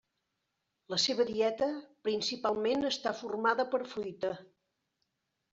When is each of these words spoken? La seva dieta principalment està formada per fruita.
La 0.93 0.97
seva 1.03 1.25
dieta 1.27 1.67
principalment 2.09 2.89
està 2.91 3.15
formada 3.21 3.67
per 3.75 3.83
fruita. 3.95 4.37